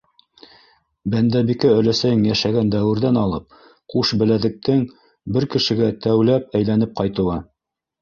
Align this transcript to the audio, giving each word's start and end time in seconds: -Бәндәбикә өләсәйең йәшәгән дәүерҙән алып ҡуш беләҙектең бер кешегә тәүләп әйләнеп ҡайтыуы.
-Бәндәбикә 1.15 1.73
өләсәйең 1.81 2.23
йәшәгән 2.31 2.73
дәүерҙән 2.77 3.21
алып 3.25 3.61
ҡуш 3.97 4.17
беләҙектең 4.25 4.85
бер 5.39 5.49
кешегә 5.57 5.95
тәүләп 6.09 6.63
әйләнеп 6.63 7.01
ҡайтыуы. 7.05 7.43